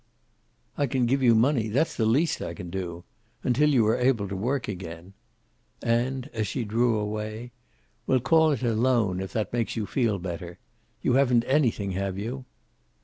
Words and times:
"I 0.79 0.87
can 0.87 1.05
give 1.05 1.21
you 1.21 1.35
money; 1.35 1.67
that's 1.67 1.95
the 1.95 2.07
least 2.07 2.41
I 2.41 2.55
can 2.55 2.71
do. 2.71 3.03
Until 3.43 3.69
you 3.69 3.85
are 3.85 3.95
able 3.99 4.27
to 4.29 4.35
work 4.35 4.67
again." 4.67 5.13
And 5.83 6.27
as 6.33 6.47
she 6.47 6.63
drew 6.65 6.97
away, 6.97 7.51
"We'll 8.07 8.19
call 8.21 8.51
it 8.51 8.63
a 8.63 8.73
loan, 8.73 9.19
if 9.19 9.31
that 9.33 9.53
makes 9.53 9.75
you 9.75 9.85
feel 9.85 10.17
better. 10.17 10.57
You 11.03 11.13
haven't 11.13 11.43
anything, 11.43 11.91
have 11.91 12.17
you?" 12.17 12.45